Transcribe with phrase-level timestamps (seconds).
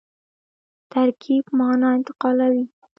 [0.91, 2.63] ترکیب مانا انتقالوي.